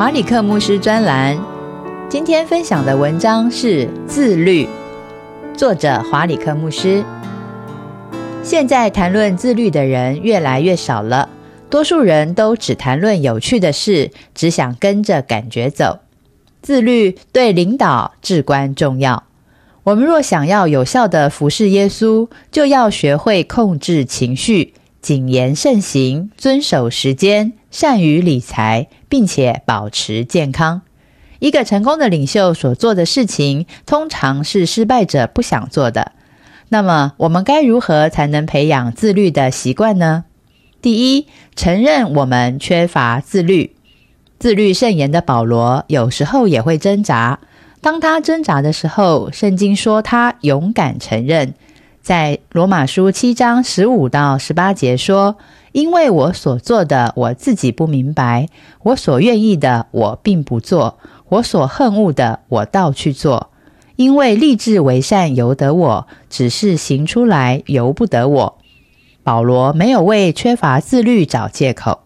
[0.00, 1.38] 华里克牧师专栏，
[2.08, 4.66] 今天分享的文章是自律，
[5.54, 7.04] 作者华里克牧师。
[8.42, 11.28] 现在谈论自律的人越来越少了，
[11.68, 15.98] 多数人都只谈论有趣的事，只想跟着感觉走。
[16.62, 19.24] 自律对领导至关重要。
[19.84, 27.52] 我们若想要有效的服侍耶稣，就要学会控制情绪，谨言慎行，遵守时间。
[27.70, 30.82] 善于理财，并且保持健康。
[31.38, 36.12] 一个成功的领袖所做的事情，通常是失败者不想做的。
[36.68, 40.24] 那么，我们该如何才能培养自律的习惯呢？
[40.82, 43.74] 第一，承认我们缺乏自律。
[44.38, 47.40] 自律甚严的保罗，有时候也会挣扎。
[47.80, 51.54] 当他挣扎的时候，圣经说他勇敢承认。
[52.02, 55.36] 在罗马书七章十五到十八节说。
[55.72, 58.48] 因为我所做的我自己不明白，
[58.82, 63.50] 我所愿意的我并不做，我所恨恶的我倒去做。
[63.94, 68.58] 因为立志为善由得我，只是行出来由不得我。
[69.22, 72.00] 保罗没有为缺乏自律找借口，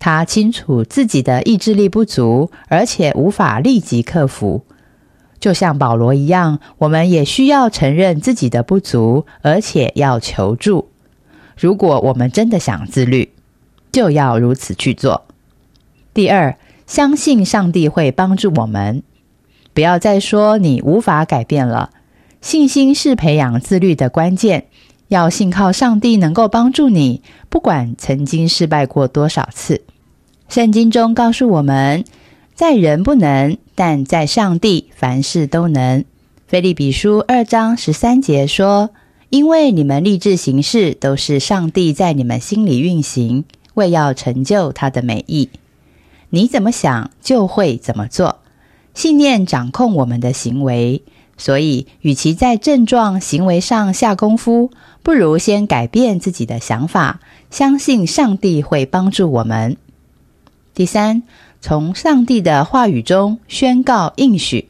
[0.00, 4.64] 他清楚自己的意志力不足，而且无法立即克服。
[5.46, 10.88] 就像保罗一样，我们也需要承认自己的不足，而且要求助。
[11.56, 13.32] 如果我们真的想自律，
[13.92, 15.22] 就要如此去做。
[16.12, 16.56] 第二，
[16.88, 19.04] 相信上帝会帮助我们。
[19.72, 21.90] 不要再说你无法改变了。
[22.40, 24.66] 信心是培养自律的关键。
[25.06, 29.82] 要信靠上帝能够帮助你，不管曾经失败过多少次。
[30.48, 32.04] 圣经中告诉我们，
[32.56, 36.04] 在人不能，但在上帝凡事都能。
[36.48, 38.90] 菲利比书二章十三节说。
[39.28, 43.44] 因为你们立志行事，都是上帝在你们心里运行，
[43.74, 45.50] 为要成就他的美意。
[46.30, 48.38] 你怎么想，就会怎么做。
[48.94, 51.02] 信念掌控我们的行为，
[51.36, 54.70] 所以与其在症状行为上下功夫，
[55.02, 57.18] 不如先改变自己的想法，
[57.50, 59.76] 相信上帝会帮助我们。
[60.72, 61.24] 第三，
[61.60, 64.68] 从上帝的话语中宣告应许，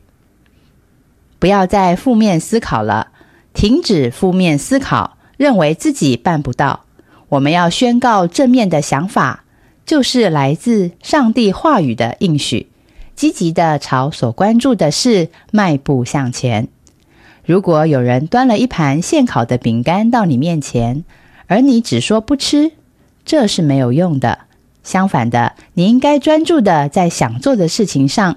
[1.38, 3.08] 不要再负面思考了。
[3.52, 6.84] 停止负面思考，认为自己办不到。
[7.30, 9.44] 我们要宣告正面的想法，
[9.86, 12.68] 就是来自上帝话语的应许，
[13.14, 16.68] 积极的朝所关注的事迈步向前。
[17.44, 21.04] 如果有人端了一盘现烤的饼干到你面前，
[21.46, 22.72] 而你只说不吃，
[23.24, 24.40] 这是没有用的。
[24.86, 28.36] 相反的，你应该专注的在想做的事情上。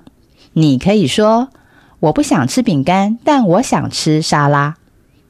[0.53, 1.49] 你可以说
[2.01, 4.75] ：“我不想吃饼干，但我想吃沙拉。”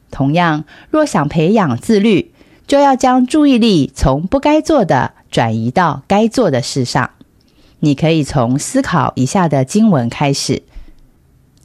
[0.10, 2.32] 同样，若想培养自律，
[2.66, 7.12] 就要将注意力从不该做的转移到该做的事上。
[7.82, 10.54] 你可以从思考以下的经文开始：《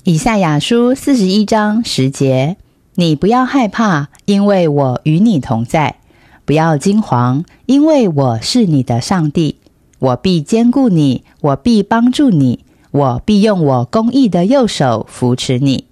[0.02, 2.56] 以赛亚书》四十一章十节，
[2.96, 5.96] 你不要害怕，因为我与你同在；
[6.44, 9.56] 不要惊惶，因为我是你的上帝。
[9.98, 15.86] 我必兼顾你，我必帮助你，我必用我公义的右手扶持你。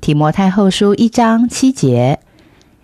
[0.00, 2.20] 提摩太后书一章七节，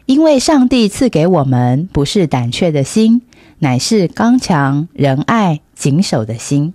[0.04, 3.22] 因为上帝赐给我们不是胆怯的心，
[3.60, 6.75] 乃是刚强、仁爱、谨守的心。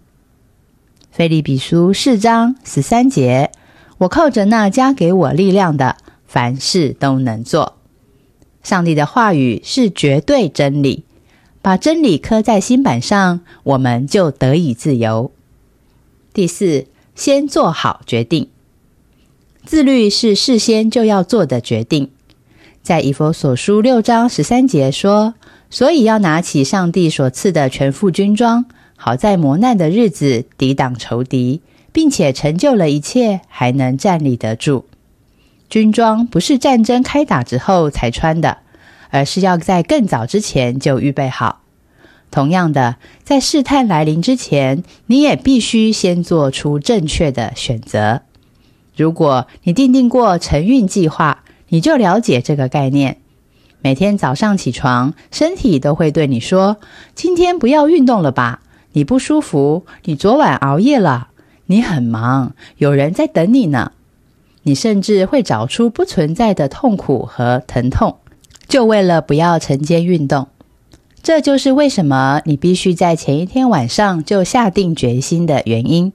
[1.11, 3.51] 菲利比书四章十三节，
[3.99, 7.77] 我靠着那加给我力量的，凡事都能做。
[8.65, 11.03] 上帝的话语是绝对真理，
[11.61, 15.31] 把真理刻在心板上，我们就得以自由。
[16.33, 18.49] 第四，先做好决定。
[19.65, 22.09] 自律是事先就要做的决定，
[22.81, 25.35] 在以佛所书六章十三节说
[25.69, 31.61] ：“所以要拿起上帝所赐的全副军装，好在磨难的日子抵挡仇敌，
[31.91, 34.85] 并且成就了一切，还能站立得住。”
[35.67, 38.59] 军装不是战争开打之后才穿的，
[39.15, 41.61] 而是要在更早之前就预备好。
[42.31, 48.23] 同样的，在试探来临之前，你也必须先做出正确的选择。
[48.93, 53.19] 如果你定定过晨运计划，你就了解这个概念。
[53.79, 56.75] 每天早上起床，身体都会对你说
[57.15, 58.59] ：“今天不要运动了吧？
[58.91, 61.29] 你不舒服，你昨晚熬夜了，
[61.67, 63.93] 你很忙，有人在等你呢。
[64.63, 68.17] 你甚至会找出不存在的痛苦和疼痛，
[68.67, 70.47] 就为了不要晨间运动。
[71.21, 76.13] 这就是为什么你必须在前一天晚上就下定决心的原因。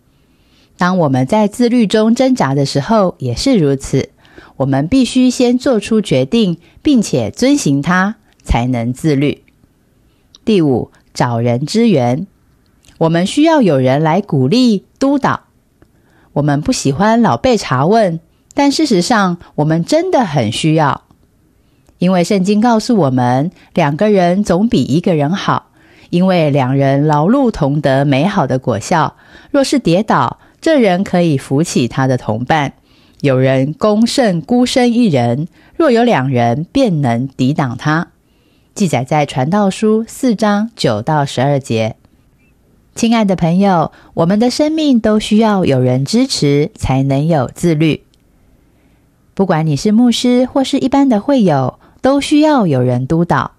[0.77, 4.11] 当我们在自律中挣扎的时候，也是如此。
[4.57, 9.43] 我们必须先做出决定，并且遵行它，才能自律。
[10.45, 12.27] 第五，找人支援。
[12.99, 15.41] 我们需要有人来鼓励、督导。
[16.35, 18.21] 我们不喜欢老被查问。
[18.55, 21.05] 但事实上，我们真的很需要，
[22.01, 25.67] 因为圣经告诉我们，两个人总比一个人好，
[26.09, 29.17] 因为两人劳碌同得美好的果效。
[29.51, 32.71] 若是跌倒，这人可以扶起他的同伴；
[33.21, 38.09] 有人攻胜孤身一人，若有两人，便能抵挡他。
[38.75, 41.97] 记载在传道书四章九到十二节。
[42.95, 48.05] 亲爱的朋友，我们的生命都需要有人支持，才能有自律。
[49.35, 53.53] 不管你是牧师或是一般的会友，都需要有人督导。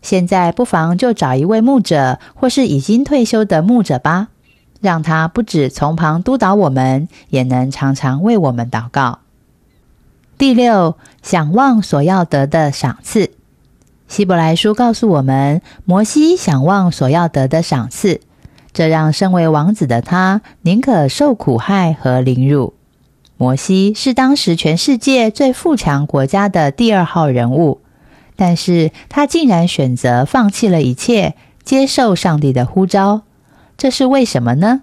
[0.00, 4.28] 现在不妨就找一位牧者，或是已经退休的牧者吧，
[4.80, 9.18] 让他不止从旁督导我们，也能常常为我们祷告。
[10.38, 13.32] 第六，想望所要得的赏赐。
[14.06, 18.20] 希伯来书告诉我们，摩西想望所要得的赏赐，
[18.72, 22.77] 这让身为王子的他宁可受苦害和凌辱。
[23.38, 27.80] 摩西是当时全世界最富强国家的第二号人物，
[28.34, 33.22] 但是他竟然选择放弃了一切，接受上帝的呼召。
[33.76, 34.80] 这是为什么呢？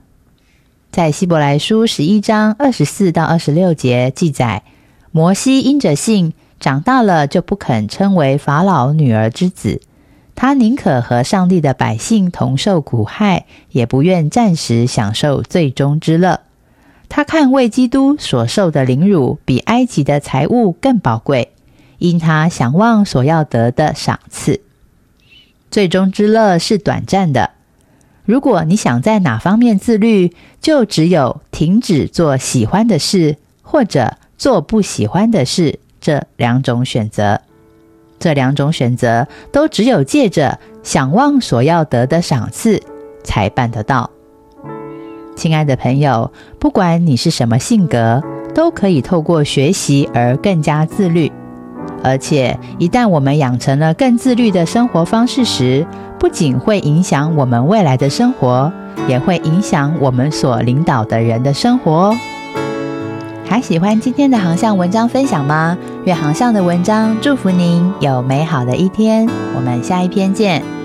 [0.90, 4.63] 在希伯来书十一章二十四到二十六节记载，
[5.12, 9.81] 摩西因着信，长大了就不肯称为法老女儿之子，
[10.34, 16.44] 他宁可和上帝的百姓同受苦害，也不愿暂时享受最终之乐。
[17.10, 21.52] 他看为基督所受的凌辱，比埃及的财物更宝贵，
[22.00, 24.62] 因他想望所要得的赏赐。
[25.72, 27.52] 最终之乐是短暂的。
[28.25, 37.42] 如果你想在哪方面自律，就只有停止做喜欢的事，或者做不喜欢的事这两种选择。
[38.18, 42.81] 这两种选择都只有借着想望所要得的赏赐，
[43.24, 44.10] 才办得到。
[45.36, 48.24] 亲爱的朋友，不管你是什么性格，
[48.54, 51.32] 都可以透过学习而更加自律。
[52.04, 55.86] 而且，一旦我们养成了更自律的生活方式时，
[56.20, 58.72] 不仅会影响我们未来的生活，
[59.08, 62.18] 也会影响我们所领导的人的生活哦。
[63.48, 65.78] 还喜欢今天的航向文章分享吗？
[66.06, 69.28] 愿航向的文章祝福您有美好的一天。
[69.56, 70.85] 我们下一篇见。